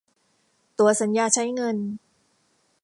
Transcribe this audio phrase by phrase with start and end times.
[0.77, 1.77] ตั๋วสัญญาใช้เงิน